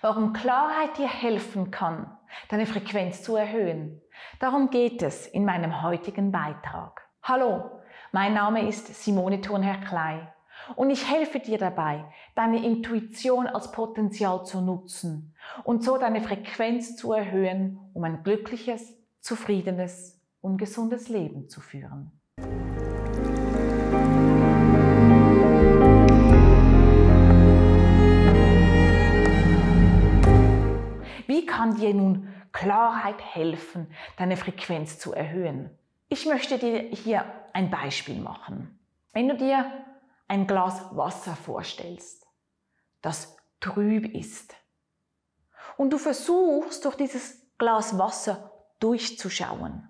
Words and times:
warum 0.00 0.32
Klarheit 0.32 0.96
dir 0.98 1.08
helfen 1.08 1.70
kann, 1.70 2.16
deine 2.48 2.66
Frequenz 2.66 3.22
zu 3.22 3.36
erhöhen. 3.36 4.00
Darum 4.38 4.70
geht 4.70 5.02
es 5.02 5.26
in 5.26 5.44
meinem 5.44 5.82
heutigen 5.82 6.32
Beitrag. 6.32 7.02
Hallo, 7.22 7.70
mein 8.12 8.34
Name 8.34 8.66
ist 8.66 9.02
Simone 9.02 9.40
Thurnherr-Klei 9.40 10.32
und 10.76 10.90
ich 10.90 11.10
helfe 11.10 11.40
dir 11.40 11.58
dabei, 11.58 12.04
deine 12.34 12.64
Intuition 12.64 13.46
als 13.46 13.72
Potenzial 13.72 14.44
zu 14.44 14.60
nutzen 14.60 15.34
und 15.64 15.84
so 15.84 15.98
deine 15.98 16.20
Frequenz 16.20 16.96
zu 16.96 17.12
erhöhen, 17.12 17.78
um 17.94 18.04
ein 18.04 18.22
glückliches, 18.22 18.94
zufriedenes 19.20 20.20
und 20.40 20.56
gesundes 20.56 21.08
Leben 21.08 21.48
zu 21.48 21.60
führen. 21.60 22.19
Kann 31.60 31.74
dir 31.74 31.92
nun 31.92 32.26
Klarheit 32.52 33.20
helfen, 33.20 33.92
deine 34.16 34.38
Frequenz 34.38 34.98
zu 34.98 35.12
erhöhen? 35.12 35.68
Ich 36.08 36.24
möchte 36.24 36.56
dir 36.56 36.78
hier 36.78 37.22
ein 37.52 37.68
Beispiel 37.68 38.18
machen. 38.18 38.80
Wenn 39.12 39.28
du 39.28 39.36
dir 39.36 39.70
ein 40.26 40.46
Glas 40.46 40.82
Wasser 40.96 41.36
vorstellst, 41.36 42.26
das 43.02 43.36
trüb 43.60 44.14
ist, 44.14 44.56
und 45.76 45.90
du 45.92 45.98
versuchst 45.98 46.82
durch 46.86 46.96
dieses 46.96 47.46
Glas 47.58 47.98
Wasser 47.98 48.50
durchzuschauen, 48.78 49.86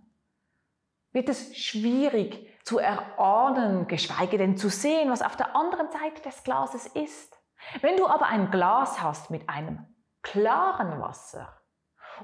wird 1.13 1.29
es 1.29 1.57
schwierig 1.57 2.49
zu 2.65 2.81
erahnen, 2.81 3.87
geschweige 3.87 4.39
denn 4.39 4.57
zu 4.57 4.71
sehen, 4.71 5.09
was 5.09 5.23
auf 5.23 5.37
der 5.37 5.55
anderen 5.55 5.89
Seite 5.93 6.21
des 6.23 6.43
Glases 6.43 6.89
ist. 6.89 7.39
Wenn 7.81 7.97
du 7.97 8.09
aber 8.09 8.27
ein 8.27 8.51
Glas 8.51 9.01
hast 9.01 9.31
mit 9.31 9.49
einem 9.49 9.87
klaren 10.23 11.01
Wasser 11.01 11.60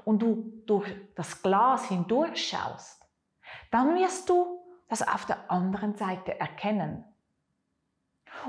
und 0.05 0.19
du 0.19 0.61
durch 0.65 0.89
das 1.15 1.41
Glas 1.41 1.85
hindurchschaust, 1.85 3.05
dann 3.71 3.95
wirst 3.95 4.29
du 4.29 4.61
das 4.89 5.05
auf 5.07 5.25
der 5.25 5.51
anderen 5.51 5.95
Seite 5.95 6.39
erkennen. 6.39 7.03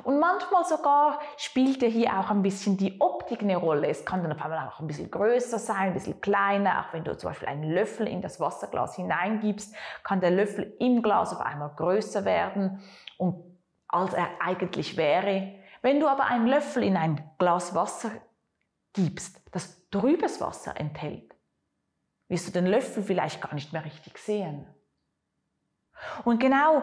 Und 0.05 0.20
manchmal 0.20 0.64
sogar 0.64 1.19
spielt 1.36 1.83
ja 1.83 1.89
hier 1.89 2.19
auch 2.19 2.31
ein 2.31 2.42
bisschen 2.42 2.77
die 2.77 3.00
Optik 3.00 3.42
eine 3.42 3.56
Rolle. 3.56 3.89
Es 3.89 4.05
kann 4.05 4.23
dann 4.23 4.33
auf 4.33 4.42
einmal 4.42 4.69
auch 4.69 4.81
ein 4.81 4.86
bisschen 4.86 5.11
größer 5.11 5.58
sein, 5.58 5.89
ein 5.89 5.95
bisschen 5.95 6.20
kleiner. 6.20 6.81
Auch 6.81 6.92
wenn 6.92 7.05
du 7.05 7.17
zum 7.17 7.31
Beispiel 7.31 7.48
einen 7.48 7.73
Löffel 7.73 8.06
in 8.06 8.20
das 8.20 8.39
Wasserglas 8.39 8.97
hineingibst, 8.97 9.75
kann 10.05 10.20
der 10.20 10.30
Löffel 10.30 10.77
im 10.78 11.03
Glas 11.03 11.33
auf 11.33 11.41
einmal 11.41 11.70
größer 11.75 12.25
werden, 12.25 12.83
als 13.89 14.12
er 14.12 14.28
eigentlich 14.41 14.97
wäre. 14.97 15.55
Wenn 15.80 16.01
du 16.01 16.06
aber 16.06 16.27
einen 16.27 16.47
Löffel 16.47 16.83
in 16.83 16.97
ein 16.97 17.30
Glas 17.39 17.75
Wasser 17.75 18.11
gibst, 18.92 19.41
das 19.53 19.89
trübes 19.91 20.41
Wasser 20.41 20.78
enthält, 20.78 21.28
wirst 22.29 22.48
du 22.48 22.53
den 22.53 22.67
Löffel 22.67 23.03
vielleicht 23.03 23.41
gar 23.41 23.55
nicht 23.55 23.73
mehr 23.73 23.84
richtig 23.84 24.19
sehen. 24.19 24.67
Und 26.25 26.39
genau 26.39 26.83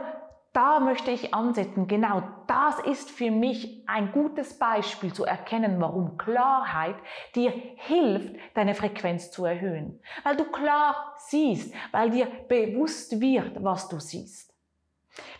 da 0.56 0.80
möchte 0.80 1.12
ich 1.12 1.34
ansetzen. 1.34 1.88
Genau 1.88 2.24
das 2.48 2.80
ist 2.80 3.12
für 3.12 3.30
mich 3.30 3.84
ein 3.88 4.14
gutes 4.14 4.58
Beispiel 4.58 5.14
zu 5.14 5.26
erkennen, 5.26 5.82
warum 5.82 6.18
Klarheit 6.18 6.96
dir 7.36 7.52
hilft, 7.52 8.36
deine 8.54 8.74
Frequenz 8.74 9.32
zu 9.32 9.44
erhöhen. 9.44 10.02
Weil 10.24 10.38
du 10.38 10.46
klar 10.46 11.14
siehst, 11.18 11.74
weil 11.92 12.10
dir 12.12 12.28
bewusst 12.48 13.20
wird, 13.20 13.62
was 13.62 13.90
du 13.90 14.00
siehst. 14.00 14.54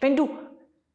Wenn 0.02 0.18
du 0.18 0.38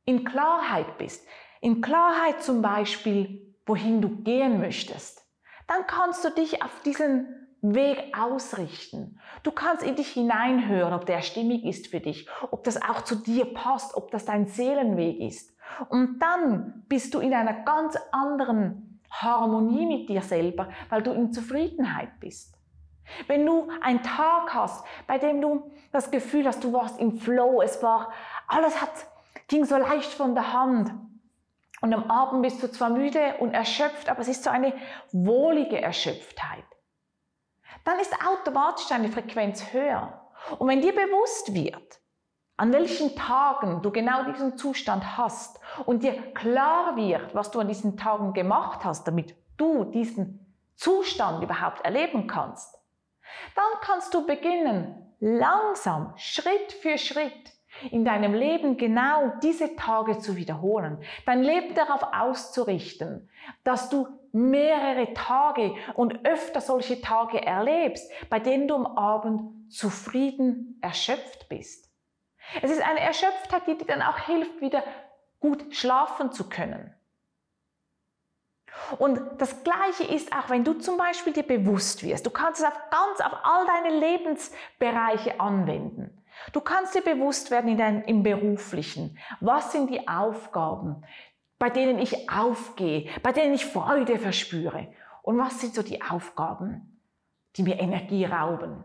in 0.05 0.25
Klarheit 0.25 0.99
bist, 0.99 1.27
in 1.63 1.81
Klarheit 1.81 2.43
zum 2.43 2.61
Beispiel, 2.61 3.55
wohin 3.65 4.03
du 4.03 4.23
gehen 4.23 4.61
möchtest, 4.61 5.27
dann 5.67 5.87
kannst 5.87 6.25
du 6.25 6.31
dich 6.31 6.63
auf 6.63 6.83
diesen 6.83 7.50
Weg 7.63 8.15
ausrichten. 8.19 9.21
Du 9.43 9.53
kannst 9.53 9.83
in 9.83 9.95
dich 9.95 10.09
hineinhören, 10.13 10.95
ob 10.95 11.05
der 11.05 11.21
stimmig 11.21 11.65
ist 11.65 11.89
für 11.89 12.01
dich, 12.01 12.29
ob 12.51 12.65
das 12.65 12.81
auch 12.81 13.03
zu 13.03 13.17
dir 13.17 13.53
passt, 13.53 13.95
ob 13.95 14.11
das 14.11 14.25
dein 14.25 14.47
Seelenweg 14.47 15.21
ist. 15.21 15.55
Und 15.89 16.19
dann 16.21 16.85
bist 16.89 17.15
du 17.15 17.21
in 17.21 17.35
einer 17.35 17.53
ganz 17.65 17.99
anderen 18.13 19.01
Harmonie 19.11 19.87
mit 19.87 20.09
dir 20.09 20.23
selber, 20.23 20.69
weil 20.89 21.03
du 21.03 21.13
in 21.13 21.33
Zufriedenheit 21.33 22.19
bist. 22.21 22.57
Wenn 23.27 23.45
du 23.45 23.69
einen 23.83 24.03
Tag 24.03 24.55
hast, 24.55 24.85
bei 25.07 25.19
dem 25.19 25.41
du 25.41 25.71
das 25.93 26.11
Gefühl 26.11 26.47
hast, 26.47 26.63
du 26.65 26.73
warst 26.73 26.99
im 27.01 27.19
Flow, 27.19 27.61
es 27.61 27.83
war, 27.83 28.13
alles 28.47 28.81
hat, 28.81 28.93
ging 29.49 29.65
so 29.65 29.77
leicht 29.77 30.13
von 30.13 30.35
der 30.35 30.53
Hand. 30.53 30.95
Und 31.81 31.93
am 31.93 32.11
Abend 32.11 32.43
bist 32.43 32.63
du 32.63 32.71
zwar 32.71 32.91
müde 32.91 33.37
und 33.41 33.53
erschöpft, 33.53 34.09
aber 34.09 34.21
es 34.21 34.29
ist 34.29 34.45
so 34.45 34.51
eine 34.51 34.73
wohlige 35.13 35.81
Erschöpftheit 35.81 36.65
dann 37.85 37.99
ist 37.99 38.15
automatisch 38.27 38.87
deine 38.89 39.11
Frequenz 39.11 39.73
höher. 39.73 40.31
Und 40.59 40.69
wenn 40.69 40.81
dir 40.81 40.95
bewusst 40.95 41.55
wird, 41.55 42.01
an 42.57 42.73
welchen 42.73 43.17
Tagen 43.17 43.81
du 43.83 43.91
genau 43.91 44.25
diesen 44.25 44.59
Zustand 44.59 45.17
hast 45.17 45.59
und 45.87 46.03
dir 46.03 46.33
klar 46.35 46.97
wird, 46.97 47.35
was 47.35 47.51
du 47.51 47.61
an 47.61 47.69
diesen 47.69 47.97
Tagen 47.97 48.35
gemacht 48.35 48.85
hast, 48.85 49.07
damit 49.07 49.35
du 49.57 49.85
diesen 49.85 50.55
Zustand 50.77 51.43
überhaupt 51.43 51.85
erleben 51.85 52.27
kannst, 52.27 52.79
dann 53.55 53.81
kannst 53.81 54.13
du 54.13 54.27
beginnen, 54.27 55.15
langsam, 55.21 56.13
Schritt 56.17 56.73
für 56.83 56.99
Schritt 56.99 57.53
in 57.91 58.05
deinem 58.05 58.35
Leben 58.35 58.77
genau 58.77 59.33
diese 59.43 59.77
Tage 59.77 60.19
zu 60.19 60.37
wiederholen, 60.37 60.99
dein 61.27 61.43
Leben 61.43 61.75
darauf 61.75 62.03
auszurichten, 62.13 63.29
dass 63.65 63.89
du 63.89 64.07
mehrere 64.33 65.13
Tage 65.15 65.75
und 65.95 66.25
öfter 66.25 66.61
solche 66.61 67.01
Tage 67.01 67.45
erlebst, 67.45 68.11
bei 68.29 68.39
denen 68.39 68.69
du 68.69 68.75
am 68.75 68.87
Abend 68.87 69.73
zufrieden 69.73 70.79
erschöpft 70.81 71.49
bist. 71.49 71.91
Es 72.63 72.71
ist 72.71 72.83
eine 72.83 73.01
Erschöpftheit, 73.01 73.67
die 73.67 73.79
dir 73.79 73.87
dann 73.87 74.03
auch 74.03 74.19
hilft, 74.19 74.61
wieder 74.61 74.83
gut 75.41 75.75
schlafen 75.75 76.33
zu 76.33 76.49
können. 76.49 76.95
Und 78.99 79.21
das 79.39 79.63
Gleiche 79.63 80.05
ist 80.05 80.33
auch, 80.33 80.49
wenn 80.51 80.65
du 80.65 80.75
zum 80.75 80.97
Beispiel 80.97 81.33
dir 81.33 81.43
bewusst 81.43 82.03
wirst, 82.03 82.27
du 82.27 82.31
kannst 82.31 82.61
es 82.61 82.67
auf 82.67 82.79
ganz, 82.91 83.21
auf 83.21 83.39
all 83.43 83.67
deine 83.67 83.99
Lebensbereiche 83.99 85.41
anwenden. 85.41 86.20
Du 86.53 86.61
kannst 86.61 86.95
dir 86.95 87.03
bewusst 87.03 87.51
werden 87.51 87.71
in 87.71 87.79
dein, 87.79 88.03
im 88.03 88.23
Beruflichen. 88.23 89.19
Was 89.41 89.73
sind 89.73 89.91
die 89.91 90.09
Aufgaben, 90.09 91.05
bei 91.59 91.71
denen 91.71 91.99
ich 91.99 92.31
aufgehe, 92.31 93.09
bei 93.23 93.33
denen 93.33 93.55
ich 93.55 93.67
Freude 93.67 94.19
verspüre? 94.19 94.89
Und 95.23 95.39
was 95.39 95.61
sind 95.61 95.75
so 95.75 95.83
die 95.83 96.03
Aufgaben, 96.03 97.01
die 97.57 97.63
mir 97.63 97.79
Energie 97.79 98.25
rauben? 98.25 98.85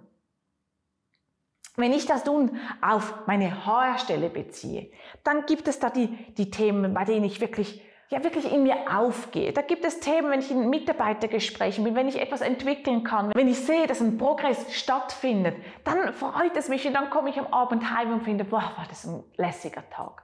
Wenn 1.78 1.94
ich 1.94 2.05
das 2.05 2.25
nun 2.25 2.57
auf 2.81 3.28
meine 3.28 3.66
HR-Stelle 3.66 4.29
beziehe, 4.29 4.91
dann 5.23 5.45
gibt 5.45 5.67
es 5.67 5.79
da 5.79 5.89
die, 5.89 6.07
die 6.35 6.50
Themen, 6.50 6.94
bei 6.94 7.03
denen 7.03 7.25
ich 7.25 7.41
wirklich 7.41 7.81
ja 8.09 8.23
wirklich 8.23 8.51
in 8.51 8.63
mir 8.63 8.75
aufgehe. 8.95 9.51
Da 9.51 9.61
gibt 9.61 9.83
es 9.83 9.99
Themen, 9.99 10.29
wenn 10.29 10.39
ich 10.39 10.51
in 10.51 10.69
Mitarbeitergesprächen 10.69 11.83
bin, 11.83 11.95
wenn 11.95 12.07
ich 12.07 12.21
etwas 12.21 12.41
entwickeln 12.41 13.03
kann, 13.03 13.31
wenn 13.33 13.47
ich 13.47 13.59
sehe, 13.66 13.88
dass 13.88 14.01
ein 14.01 14.17
Progress 14.17 14.73
stattfindet, 14.73 15.55
dann 15.83 16.13
freut 16.13 16.55
es 16.55 16.69
mich 16.69 16.88
und 16.88 16.93
dann 16.93 17.09
komme 17.09 17.29
ich 17.29 17.39
am 17.39 17.47
Abend 17.47 17.89
heim 17.95 18.13
und 18.13 18.23
finde, 18.23 18.45
boah, 18.45 18.73
war 18.75 18.85
das 18.88 19.05
ein 19.05 19.23
lässiger 19.38 19.89
Tag. 19.89 20.23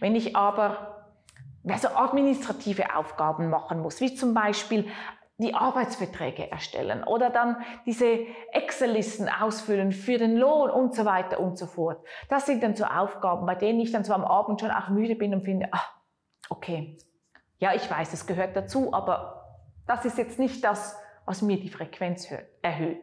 Wenn 0.00 0.16
ich 0.16 0.34
aber 0.34 1.04
so 1.80 1.88
administrative 1.88 2.96
Aufgaben 2.96 3.50
machen 3.50 3.80
muss, 3.80 4.00
wie 4.00 4.14
zum 4.14 4.34
Beispiel 4.34 4.90
die 5.40 5.54
Arbeitsverträge 5.54 6.50
erstellen 6.50 7.04
oder 7.04 7.30
dann 7.30 7.58
diese 7.86 8.26
Excel-Listen 8.50 9.28
ausfüllen 9.28 9.92
für 9.92 10.18
den 10.18 10.36
Lohn 10.36 10.68
und 10.68 10.96
so 10.96 11.04
weiter 11.04 11.38
und 11.38 11.56
so 11.56 11.66
fort. 11.66 12.04
Das 12.28 12.46
sind 12.46 12.62
dann 12.64 12.74
so 12.74 12.84
Aufgaben, 12.84 13.46
bei 13.46 13.54
denen 13.54 13.78
ich 13.78 13.92
dann 13.92 14.02
so 14.02 14.14
am 14.14 14.24
Abend 14.24 14.60
schon 14.60 14.72
auch 14.72 14.88
müde 14.88 15.14
bin 15.14 15.32
und 15.32 15.44
finde, 15.44 15.68
ach, 15.70 15.97
okay, 16.50 16.96
ja, 17.58 17.74
ich 17.74 17.90
weiß, 17.90 18.12
es 18.12 18.26
gehört 18.26 18.56
dazu, 18.56 18.92
aber 18.92 19.58
das 19.86 20.04
ist 20.04 20.18
jetzt 20.18 20.38
nicht 20.38 20.62
das, 20.64 20.96
was 21.24 21.42
mir 21.42 21.58
die 21.58 21.68
Frequenz 21.68 22.28
erhöht. 22.62 23.02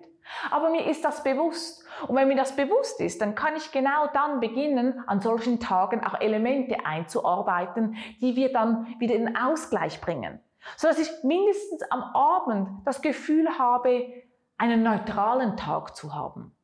Aber 0.50 0.70
mir 0.70 0.86
ist 0.88 1.06
das 1.06 1.24
bewusst. 1.24 1.84
Und 2.08 2.16
wenn 2.16 2.28
mir 2.28 2.36
das 2.36 2.56
bewusst 2.56 3.00
ist, 3.00 3.22
dann 3.22 3.36
kann 3.36 3.56
ich 3.56 3.72
genau 3.72 4.08
dann 4.14 4.40
beginnen, 4.40 5.04
an 5.08 5.22
solchen 5.22 5.60
Tagen 5.60 6.04
auch 6.04 6.20
Elemente 6.20 6.86
einzuarbeiten, 6.86 7.96
die 8.22 8.36
wir 8.36 8.52
dann 8.52 8.96
wieder 9.00 9.16
in 9.16 9.36
Ausgleich 9.38 10.02
bringen. 10.02 10.40
So 10.78 10.88
dass 10.88 10.98
ich 10.98 11.12
mindestens 11.24 11.84
am 11.92 12.02
Abend 12.02 12.70
das 12.86 13.02
Gefühl 13.02 13.48
habe, 13.60 14.24
einen 14.58 14.84
neutralen 14.84 15.58
Tag 15.58 15.96
zu 15.96 16.16
haben. 16.16 16.56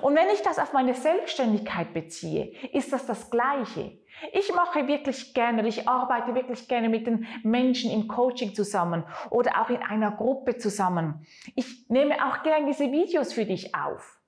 Und 0.00 0.14
wenn 0.14 0.28
ich 0.30 0.42
das 0.42 0.58
auf 0.58 0.72
meine 0.72 0.94
Selbstständigkeit 0.94 1.92
beziehe, 1.92 2.52
ist 2.72 2.92
das 2.92 3.04
das 3.04 3.30
Gleiche. 3.30 3.98
Ich 4.32 4.54
mache 4.54 4.86
wirklich 4.86 5.34
gerne, 5.34 5.66
ich 5.66 5.88
arbeite 5.88 6.34
wirklich 6.34 6.68
gerne 6.68 6.88
mit 6.88 7.06
den 7.06 7.26
Menschen 7.42 7.90
im 7.90 8.08
Coaching 8.08 8.54
zusammen 8.54 9.04
oder 9.30 9.60
auch 9.60 9.70
in 9.70 9.82
einer 9.82 10.12
Gruppe 10.12 10.56
zusammen. 10.58 11.26
Ich 11.54 11.88
nehme 11.88 12.14
auch 12.26 12.42
gerne 12.42 12.66
diese 12.66 12.92
Videos 12.92 13.32
für 13.32 13.44
dich 13.44 13.74
auf. 13.74 14.20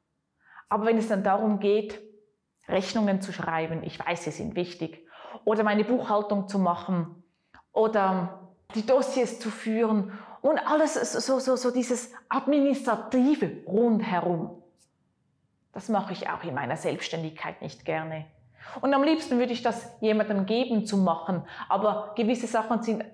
Aber 0.69 0.87
wenn 0.87 0.99
es 0.99 1.09
dann 1.09 1.23
darum 1.23 1.61
geht, 1.61 2.01
Rechnungen 2.67 3.21
zu 3.21 3.33
schreiben, 3.33 3.83
ich 3.85 3.99
weiß, 3.99 4.25
sie 4.25 4.31
sind 4.31 4.57
wichtig, 4.57 5.07
oder 5.45 5.63
meine 5.63 5.85
Buchhaltung 5.85 6.49
zu 6.49 6.59
machen 6.59 7.23
oder 7.73 8.53
die 8.75 8.87
Dossiers 8.87 9.39
zu 9.39 9.51
führen 9.51 10.19
und 10.41 10.59
alles 10.59 10.95
so, 10.95 11.39
so, 11.39 11.57
so 11.57 11.71
dieses 11.71 12.13
administrative 12.29 13.65
rundherum. 13.67 14.63
Das 15.73 15.89
mache 15.89 16.13
ich 16.13 16.29
auch 16.29 16.43
in 16.45 16.55
meiner 16.55 16.77
Selbstständigkeit 16.77 17.61
nicht 17.61 17.85
gerne. 17.85 18.27
Und 18.81 18.93
am 18.95 19.03
liebsten 19.03 19.39
würde 19.39 19.53
ich 19.53 19.63
das 19.63 19.91
jemandem 20.01 20.47
geben 20.47 20.87
zu 20.87 20.97
machen, 20.97 21.43
aber 21.69 22.13
gewisse 22.17 22.47
Sachen 22.47 22.83
sind 22.83 23.05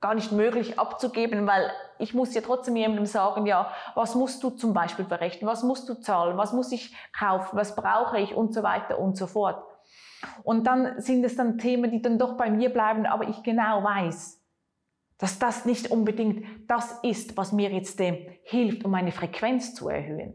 gar 0.00 0.14
nicht 0.14 0.32
möglich 0.32 0.78
abzugeben, 0.78 1.46
weil 1.46 1.70
ich 1.98 2.14
muss 2.14 2.34
ja 2.34 2.40
trotzdem 2.40 2.76
jemandem 2.76 3.06
sagen, 3.06 3.46
ja, 3.46 3.70
was 3.94 4.14
musst 4.14 4.42
du 4.42 4.50
zum 4.50 4.72
Beispiel 4.72 5.04
berechnen, 5.04 5.48
was 5.48 5.62
musst 5.62 5.88
du 5.88 5.94
zahlen, 5.94 6.38
was 6.38 6.52
muss 6.52 6.72
ich 6.72 6.94
kaufen, 7.12 7.56
was 7.56 7.76
brauche 7.76 8.18
ich? 8.18 8.34
Und 8.34 8.54
so 8.54 8.62
weiter 8.62 8.98
und 8.98 9.16
so 9.16 9.26
fort. 9.26 9.62
Und 10.42 10.66
dann 10.66 11.00
sind 11.00 11.24
es 11.24 11.36
dann 11.36 11.58
Themen, 11.58 11.90
die 11.90 12.02
dann 12.02 12.18
doch 12.18 12.36
bei 12.36 12.50
mir 12.50 12.70
bleiben, 12.70 13.06
aber 13.06 13.28
ich 13.28 13.42
genau 13.42 13.82
weiß, 13.84 14.40
dass 15.18 15.38
das 15.38 15.66
nicht 15.66 15.90
unbedingt 15.90 16.46
das 16.66 16.98
ist, 17.02 17.36
was 17.36 17.52
mir 17.52 17.70
jetzt 17.70 18.00
äh, 18.00 18.40
hilft, 18.42 18.84
um 18.84 18.90
meine 18.90 19.12
Frequenz 19.12 19.74
zu 19.74 19.88
erhöhen. 19.88 20.34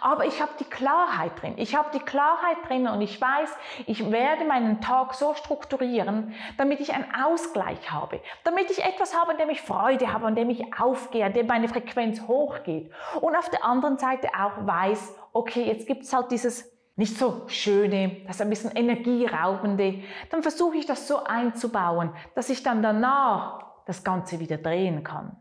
Aber 0.00 0.26
ich 0.26 0.40
habe 0.40 0.52
die 0.58 0.64
Klarheit 0.64 1.40
drin. 1.40 1.54
Ich 1.56 1.74
habe 1.74 1.90
die 1.92 2.00
Klarheit 2.00 2.56
drin 2.68 2.86
und 2.86 3.00
ich 3.00 3.20
weiß, 3.20 3.50
ich 3.86 4.10
werde 4.10 4.44
meinen 4.44 4.80
Tag 4.80 5.14
so 5.14 5.34
strukturieren, 5.34 6.34
damit 6.56 6.80
ich 6.80 6.92
einen 6.92 7.06
Ausgleich 7.14 7.90
habe, 7.90 8.20
damit 8.44 8.70
ich 8.70 8.84
etwas 8.84 9.18
habe, 9.18 9.32
an 9.32 9.38
dem 9.38 9.50
ich 9.50 9.62
Freude 9.62 10.12
habe, 10.12 10.26
an 10.26 10.34
dem 10.34 10.50
ich 10.50 10.78
aufgehe, 10.78 11.24
an 11.24 11.32
dem 11.32 11.46
meine 11.46 11.68
Frequenz 11.68 12.22
hochgeht. 12.22 12.90
Und 13.20 13.36
auf 13.36 13.48
der 13.50 13.64
anderen 13.64 13.98
Seite 13.98 14.28
auch 14.38 14.66
weiß, 14.66 15.14
okay, 15.32 15.64
jetzt 15.64 15.86
gibt 15.86 16.04
es 16.04 16.12
halt 16.12 16.30
dieses 16.30 16.70
nicht 16.96 17.16
so 17.16 17.42
schöne, 17.46 18.22
das 18.26 18.40
ein 18.40 18.50
bisschen 18.50 18.72
energieraubende. 18.72 20.02
Dann 20.30 20.42
versuche 20.42 20.78
ich 20.78 20.86
das 20.86 21.06
so 21.06 21.22
einzubauen, 21.22 22.12
dass 22.34 22.50
ich 22.50 22.64
dann 22.64 22.82
danach 22.82 23.60
das 23.86 24.02
Ganze 24.02 24.40
wieder 24.40 24.58
drehen 24.58 25.04
kann. 25.04 25.36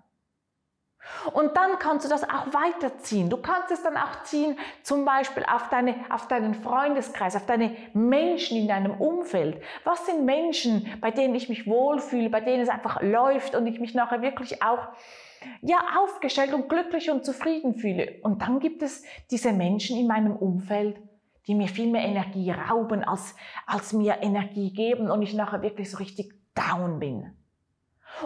Und 1.34 1.56
dann 1.58 1.80
kannst 1.80 2.06
du 2.06 2.10
das 2.10 2.24
auch 2.24 2.54
weiterziehen. 2.54 3.30
Du 3.30 3.38
kannst 3.38 3.72
es 3.72 3.84
dann 3.84 3.98
auch 3.98 4.24
ziehen, 4.24 4.58
zum 4.84 5.06
Beispiel 5.06 5.44
auf, 5.44 5.70
deine, 5.70 5.96
auf 6.10 6.28
deinen 6.28 6.54
Freundeskreis, 6.54 7.36
auf 7.36 7.46
deine 7.46 7.76
Menschen 7.94 8.58
in 8.58 8.68
deinem 8.68 8.92
Umfeld. 9.00 9.62
Was 9.84 10.06
sind 10.06 10.26
Menschen, 10.26 10.92
bei 11.02 11.12
denen 11.12 11.36
ich 11.36 11.50
mich 11.50 11.68
wohlfühle, 11.68 12.30
bei 12.30 12.42
denen 12.42 12.62
es 12.62 12.70
einfach 12.70 13.02
läuft 13.02 13.56
und 13.56 13.68
ich 13.68 13.80
mich 13.80 13.94
nachher 13.94 14.22
wirklich 14.22 14.64
auch 14.64 14.88
ja, 15.62 15.80
aufgestellt 16.00 16.54
und 16.54 16.70
glücklich 16.70 17.10
und 17.10 17.26
zufrieden 17.26 17.76
fühle. 17.76 18.20
Und 18.24 18.42
dann 18.42 18.60
gibt 18.60 18.82
es 18.82 19.04
diese 19.32 19.52
Menschen 19.52 19.98
in 19.98 20.08
meinem 20.08 20.36
Umfeld, 20.36 20.98
die 21.48 21.56
mir 21.56 21.68
viel 21.68 21.90
mehr 21.90 22.04
Energie 22.04 22.52
rauben, 22.52 23.04
als, 23.04 23.36
als 23.66 23.94
mir 23.94 24.18
Energie 24.22 24.74
geben 24.74 25.10
und 25.10 25.22
ich 25.22 25.34
nachher 25.34 25.62
wirklich 25.62 25.90
so 25.90 25.98
richtig 25.98 26.34
down 26.54 27.00
bin. 27.00 27.32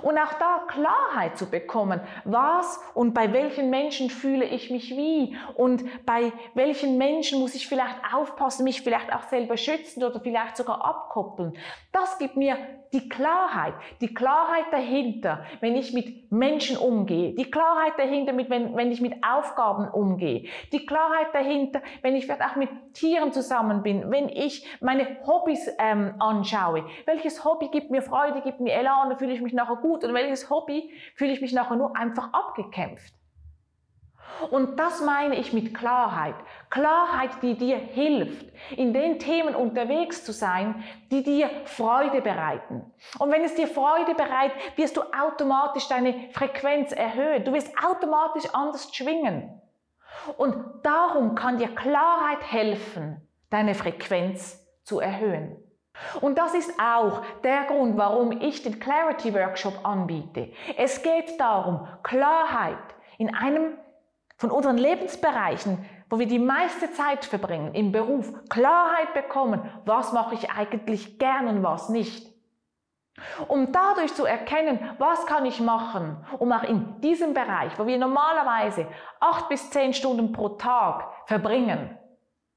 Und 0.02 0.18
auch 0.18 0.34
da 0.34 0.64
Klarheit 0.68 1.38
zu 1.38 1.50
bekommen, 1.50 2.00
was 2.24 2.80
und 2.94 3.14
bei 3.14 3.34
welchen 3.34 3.70
Menschen 3.70 4.10
fühle 4.10 4.46
ich 4.46 4.70
mich 4.70 4.92
wie 4.92 5.36
und 5.56 5.84
bei 6.06 6.32
welchen 6.54 6.98
Menschen 6.98 7.40
muss 7.40 7.56
ich 7.56 7.68
vielleicht 7.68 7.98
aufpassen, 8.14 8.64
mich 8.64 8.84
vielleicht 8.84 9.14
auch 9.14 9.24
selber 9.24 9.58
schützen 9.58 10.04
oder 10.04 10.20
vielleicht 10.22 10.56
sogar 10.56 10.86
abkoppeln. 10.86 11.58
Das 11.92 12.18
gibt 12.20 12.38
mir 12.38 12.58
die 12.94 13.08
Klarheit, 13.08 13.74
die 14.02 14.14
Klarheit 14.14 14.66
dahinter, 14.72 15.46
wenn 15.60 15.76
ich 15.76 15.94
mit 15.94 16.32
Menschen 16.32 16.78
umgehe, 16.78 17.34
die 17.34 17.50
Klarheit 17.50 17.94
dahinter, 17.98 18.36
wenn, 18.38 18.76
wenn 18.76 18.92
ich 18.92 19.02
mit 19.02 19.24
Aufgaben 19.24 19.88
umgehe, 19.88 20.48
die 20.72 20.86
Klarheit 20.86 21.34
dahinter, 21.34 21.82
wenn 22.02 22.16
ich 22.16 22.26
vielleicht 22.26 22.44
auch 22.44 22.56
mit 22.56 22.70
Tieren 22.94 23.32
zusammen 23.32 23.84
bin, 23.84 24.12
wenn 24.12 24.30
ich 24.30 24.68
meine 24.82 25.08
Hobbys 25.26 25.70
ähm, 25.80 26.16
anschaue. 26.20 26.86
Welches 27.06 27.46
Hobby 27.46 27.70
gibt 27.70 27.92
mir 27.92 28.02
Freude, 28.02 28.42
gibt 28.42 28.60
mir 28.60 28.74
Elan, 28.74 29.10
da 29.10 29.16
fühle 29.16 29.34
ich 29.34 29.42
mich 29.42 29.54
nachher 29.54 29.78
gut 29.78 30.04
und 30.04 30.14
welches 30.14 30.50
Hobby 30.50 30.92
fühle 31.16 31.32
ich 31.32 31.42
mich 31.42 31.54
nachher 31.54 31.76
nur 31.76 31.96
einfach 31.96 32.34
abgekämpft. 32.34 33.21
Und 34.50 34.80
das 34.80 35.02
meine 35.02 35.36
ich 35.36 35.54
mit 35.54 35.76
Klarheit. 35.76 36.36
Klarheit, 36.70 37.32
die 37.42 37.58
dir 37.58 37.78
hilft, 37.78 38.46
in 38.76 38.94
den 38.94 39.20
Themen 39.20 39.56
unterwegs 39.56 40.24
zu 40.24 40.32
sein, 40.32 40.84
die 41.12 41.24
dir 41.24 41.50
Freude 41.66 42.22
bereiten. 42.22 42.92
Und 43.20 43.32
wenn 43.32 43.44
es 43.44 43.56
dir 43.56 43.68
Freude 43.68 44.16
bereitet, 44.16 44.58
wirst 44.76 44.98
du 44.98 45.02
automatisch 45.02 45.88
deine 45.88 46.30
Frequenz 46.32 46.92
erhöhen. 46.92 47.44
Du 47.44 47.54
wirst 47.54 47.72
automatisch 47.84 48.50
anders 48.54 48.94
schwingen. 48.96 49.62
Und 50.38 50.56
darum 50.84 51.36
kann 51.36 51.58
dir 51.58 51.70
Klarheit 51.70 52.44
helfen, 52.50 53.28
deine 53.50 53.76
Frequenz 53.76 54.66
zu 54.84 55.00
erhöhen. 55.00 55.58
Und 56.22 56.38
das 56.38 56.54
ist 56.54 56.80
auch 56.80 57.22
der 57.44 57.66
Grund, 57.66 57.98
warum 57.98 58.32
ich 58.32 58.64
den 58.64 58.80
Clarity 58.80 59.34
Workshop 59.34 59.86
anbiete. 59.86 60.52
Es 60.78 61.02
geht 61.04 61.40
darum, 61.40 61.88
Klarheit 62.04 62.78
in 63.18 63.36
einem 63.36 63.78
von 64.42 64.50
unseren 64.50 64.80
Lebensbereichen, 64.80 65.86
wo 66.10 66.18
wir 66.18 66.26
die 66.26 66.40
meiste 66.40 66.92
Zeit 66.94 67.26
verbringen, 67.26 67.76
im 67.76 67.92
Beruf, 67.92 68.34
Klarheit 68.50 69.14
bekommen, 69.14 69.62
was 69.86 70.14
mache 70.14 70.34
ich 70.34 70.50
eigentlich 70.50 71.20
gern 71.20 71.48
und 71.48 71.62
was 71.62 71.90
nicht. 71.90 72.28
Um 73.48 73.72
dadurch 73.72 74.16
zu 74.16 74.26
erkennen, 74.26 74.80
was 74.98 75.28
kann 75.28 75.46
ich 75.46 75.60
machen, 75.60 76.26
um 76.40 76.52
auch 76.52 76.64
in 76.64 77.00
diesem 77.02 77.36
Bereich, 77.36 77.78
wo 77.78 77.86
wir 77.86 78.00
normalerweise 78.00 78.88
acht 79.20 79.48
bis 79.48 79.70
zehn 79.70 79.94
Stunden 79.94 80.32
pro 80.32 80.50
Tag 80.50 81.06
verbringen, 81.28 81.96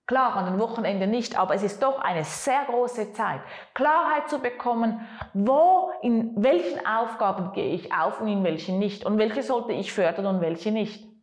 Klar, 0.07 0.37
an 0.37 0.45
den 0.45 0.61
Wochenenden 0.61 1.11
nicht, 1.11 1.39
aber 1.39 1.55
es 1.55 1.63
ist 1.63 1.83
doch 1.83 1.99
eine 1.99 2.25
sehr 2.25 2.67
große 2.67 3.15
Zeit, 3.15 3.41
Klarheit 3.73 4.29
zu 4.29 4.39
bekommen, 4.39 5.01
wo, 5.33 5.93
in 6.03 6.35
welchen 6.37 6.87
Aufgaben 6.87 7.53
gehe 7.53 7.73
ich 7.73 7.91
auf 7.91 8.21
und 8.21 8.29
in 8.29 8.45
welchen 8.45 8.79
nicht 8.79 9.07
und 9.07 9.17
welche 9.17 9.43
sollte 9.43 9.73
ich 9.73 9.95
fördern 9.95 10.27
und 10.27 10.41
welche 10.43 10.73
nicht. 10.73 11.14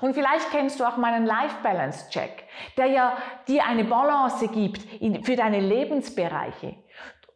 Und 0.00 0.14
vielleicht 0.14 0.50
kennst 0.50 0.80
du 0.80 0.84
auch 0.84 0.96
meinen 0.96 1.26
Life 1.26 1.56
Balance 1.62 2.08
Check, 2.10 2.44
der 2.76 2.86
ja 2.86 3.16
dir 3.48 3.64
eine 3.64 3.84
Balance 3.84 4.48
gibt 4.48 4.82
für 5.24 5.36
deine 5.36 5.60
Lebensbereiche. 5.60 6.76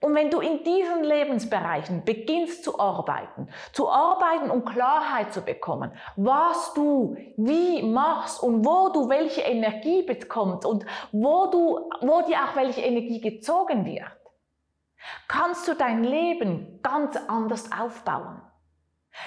Und 0.01 0.15
wenn 0.15 0.31
du 0.31 0.41
in 0.41 0.63
diesen 0.63 1.05
Lebensbereichen 1.05 2.05
beginnst 2.05 2.65
zu 2.65 2.79
arbeiten, 2.79 3.49
zu 3.73 3.89
arbeiten, 3.89 4.51
um 4.51 4.65
Klarheit 4.65 5.33
zu 5.33 5.41
bekommen, 5.41 5.91
was 6.17 6.75
du 6.75 7.17
wie 7.37 7.83
machst 7.83 8.43
und 8.43 8.65
wo 8.65 8.91
du 8.91 9.09
welche 9.09 9.41
Energie 9.41 10.03
bekommst 10.03 10.67
und 10.67 10.85
wo, 11.13 11.47
du, 11.47 11.91
wo 12.03 12.23
dir 12.23 12.37
auch 12.45 12.57
welche 12.57 12.83
Energie 12.83 13.21
gezogen 13.21 13.87
wird, 13.87 14.05
kannst 15.29 15.67
du 15.67 15.75
dein 15.75 16.05
Leben 16.05 16.81
ganz 16.83 17.17
anders 17.29 17.71
aufbauen. 17.73 18.43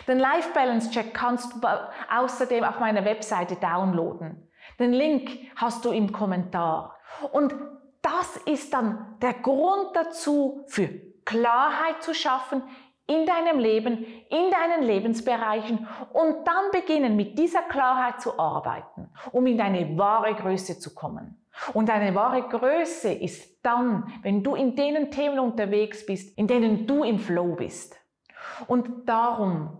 Den 0.07 0.19
Life 0.19 0.51
Balance 0.53 0.91
Check 0.91 1.13
kannst 1.13 1.53
du 1.53 1.67
außerdem 2.15 2.63
auf 2.63 2.79
meiner 2.79 3.05
Webseite 3.05 3.55
downloaden. 3.55 4.49
Den 4.79 4.93
Link 4.93 5.31
hast 5.55 5.83
du 5.85 5.91
im 5.91 6.11
Kommentar. 6.11 6.95
Und 7.31 7.53
das 8.01 8.37
ist 8.45 8.73
dann 8.73 9.17
der 9.21 9.33
Grund 9.33 9.89
dazu, 9.93 10.63
für 10.67 10.87
Klarheit 11.25 12.01
zu 12.01 12.13
schaffen 12.13 12.63
in 13.07 13.25
deinem 13.25 13.59
Leben, 13.59 14.05
in 14.29 14.51
deinen 14.51 14.83
Lebensbereichen 14.83 15.87
und 16.13 16.47
dann 16.47 16.71
beginnen 16.71 17.15
mit 17.15 17.37
dieser 17.37 17.63
Klarheit 17.63 18.21
zu 18.21 18.37
arbeiten, 18.39 19.09
um 19.31 19.47
in 19.47 19.57
deine 19.57 19.97
wahre 19.97 20.35
Größe 20.35 20.79
zu 20.79 20.93
kommen. 20.93 21.43
Und 21.73 21.89
deine 21.89 22.15
wahre 22.15 22.47
Größe 22.47 23.11
ist 23.11 23.65
dann, 23.65 24.13
wenn 24.21 24.43
du 24.43 24.55
in 24.55 24.75
denen 24.75 25.11
Themen 25.11 25.39
unterwegs 25.39 26.05
bist, 26.05 26.37
in 26.37 26.47
denen 26.47 26.87
du 26.87 27.03
im 27.03 27.19
Flow 27.19 27.55
bist. 27.55 27.98
Und 28.67 29.07
darum 29.07 29.79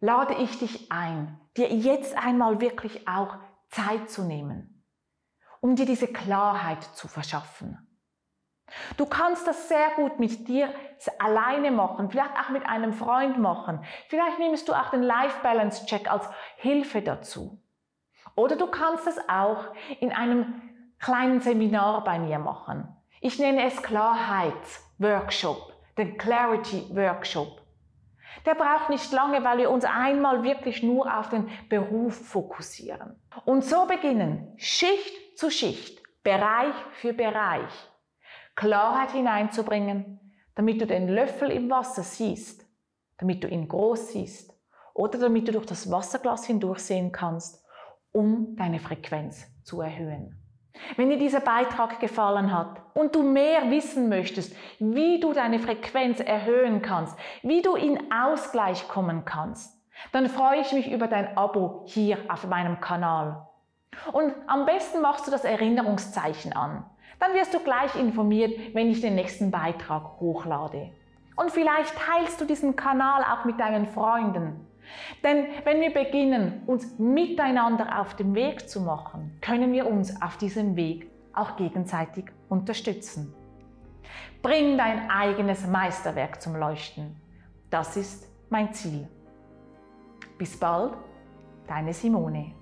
lade 0.00 0.34
ich 0.34 0.58
dich 0.58 0.90
ein, 0.90 1.40
dir 1.56 1.68
jetzt 1.68 2.16
einmal 2.16 2.60
wirklich 2.60 3.08
auch 3.08 3.36
Zeit 3.68 4.10
zu 4.10 4.22
nehmen, 4.22 4.84
um 5.60 5.76
dir 5.76 5.86
diese 5.86 6.08
Klarheit 6.08 6.82
zu 6.82 7.08
verschaffen. 7.08 7.84
Du 8.96 9.06
kannst 9.06 9.46
das 9.46 9.68
sehr 9.68 9.90
gut 9.96 10.18
mit 10.18 10.46
dir 10.46 10.72
alleine 11.18 11.70
machen, 11.70 12.10
vielleicht 12.10 12.36
auch 12.38 12.50
mit 12.50 12.66
einem 12.66 12.92
Freund 12.92 13.38
machen. 13.38 13.84
Vielleicht 14.08 14.38
nimmst 14.38 14.68
du 14.68 14.74
auch 14.74 14.90
den 14.90 15.02
Life 15.02 15.40
Balance 15.42 15.86
Check 15.86 16.10
als 16.10 16.28
Hilfe 16.56 17.00
dazu. 17.00 17.62
Oder 18.34 18.56
du 18.56 18.66
kannst 18.66 19.06
es 19.06 19.18
auch 19.28 19.72
in 20.00 20.12
einem 20.12 20.62
kleinen 20.98 21.40
Seminar 21.40 22.04
bei 22.04 22.18
mir 22.18 22.38
machen. 22.38 22.94
Ich 23.20 23.38
nenne 23.38 23.64
es 23.64 23.82
Klarheitsworkshop, 23.82 25.72
den 25.96 26.18
Clarity 26.18 26.86
Workshop. 26.94 27.62
Der 28.46 28.54
braucht 28.54 28.90
nicht 28.90 29.12
lange, 29.12 29.44
weil 29.44 29.58
wir 29.58 29.70
uns 29.70 29.84
einmal 29.84 30.42
wirklich 30.42 30.82
nur 30.82 31.18
auf 31.18 31.28
den 31.28 31.48
Beruf 31.68 32.14
fokussieren. 32.28 33.20
Und 33.44 33.64
so 33.64 33.86
beginnen 33.86 34.54
Schicht 34.56 35.38
zu 35.38 35.50
Schicht, 35.50 36.02
Bereich 36.22 36.74
für 36.92 37.12
Bereich, 37.12 37.72
Klarheit 38.54 39.12
hineinzubringen, 39.12 40.18
damit 40.54 40.80
du 40.80 40.86
den 40.86 41.08
Löffel 41.08 41.50
im 41.50 41.70
Wasser 41.70 42.02
siehst, 42.02 42.66
damit 43.18 43.44
du 43.44 43.48
ihn 43.48 43.68
groß 43.68 44.12
siehst 44.12 44.52
oder 44.94 45.18
damit 45.18 45.46
du 45.46 45.52
durch 45.52 45.66
das 45.66 45.90
Wasserglas 45.90 46.44
hindurchsehen 46.46 47.12
kannst, 47.12 47.64
um 48.10 48.56
deine 48.56 48.80
Frequenz 48.80 49.46
zu 49.62 49.80
erhöhen. 49.80 50.47
Wenn 50.96 51.10
dir 51.10 51.18
dieser 51.18 51.40
Beitrag 51.40 52.00
gefallen 52.00 52.52
hat 52.52 52.80
und 52.94 53.14
du 53.14 53.22
mehr 53.22 53.70
wissen 53.70 54.08
möchtest, 54.08 54.54
wie 54.78 55.20
du 55.20 55.32
deine 55.32 55.58
Frequenz 55.58 56.20
erhöhen 56.20 56.82
kannst, 56.82 57.16
wie 57.42 57.62
du 57.62 57.74
in 57.74 58.12
Ausgleich 58.12 58.88
kommen 58.88 59.24
kannst, 59.24 59.78
dann 60.12 60.28
freue 60.28 60.60
ich 60.60 60.72
mich 60.72 60.90
über 60.90 61.08
dein 61.08 61.36
Abo 61.36 61.82
hier 61.86 62.18
auf 62.28 62.46
meinem 62.46 62.80
Kanal. 62.80 63.46
Und 64.12 64.32
am 64.46 64.64
besten 64.66 65.00
machst 65.00 65.26
du 65.26 65.30
das 65.30 65.44
Erinnerungszeichen 65.44 66.52
an. 66.52 66.84
Dann 67.18 67.34
wirst 67.34 67.52
du 67.52 67.58
gleich 67.58 67.96
informiert, 67.96 68.74
wenn 68.74 68.90
ich 68.90 69.00
den 69.00 69.16
nächsten 69.16 69.50
Beitrag 69.50 70.20
hochlade. 70.20 70.92
Und 71.34 71.50
vielleicht 71.50 71.94
teilst 71.96 72.40
du 72.40 72.44
diesen 72.44 72.76
Kanal 72.76 73.22
auch 73.22 73.44
mit 73.44 73.58
deinen 73.58 73.86
Freunden. 73.86 74.67
Denn 75.22 75.46
wenn 75.64 75.80
wir 75.80 75.92
beginnen, 75.92 76.62
uns 76.66 76.98
miteinander 76.98 78.00
auf 78.00 78.14
den 78.14 78.34
Weg 78.34 78.68
zu 78.68 78.80
machen, 78.80 79.38
können 79.40 79.72
wir 79.72 79.86
uns 79.86 80.20
auf 80.22 80.36
diesem 80.36 80.76
Weg 80.76 81.10
auch 81.34 81.56
gegenseitig 81.56 82.26
unterstützen. 82.48 83.34
Bring 84.42 84.78
dein 84.78 85.10
eigenes 85.10 85.66
Meisterwerk 85.66 86.40
zum 86.40 86.56
Leuchten. 86.56 87.16
Das 87.70 87.96
ist 87.96 88.26
mein 88.50 88.72
Ziel. 88.72 89.08
Bis 90.38 90.58
bald, 90.58 90.94
deine 91.66 91.92
Simone. 91.92 92.54